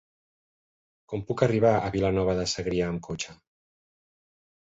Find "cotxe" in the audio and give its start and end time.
3.09-3.37